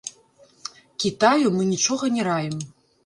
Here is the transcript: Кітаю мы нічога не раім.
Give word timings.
Кітаю 1.03 1.45
мы 1.59 1.67
нічога 1.73 2.13
не 2.17 2.23
раім. 2.33 2.57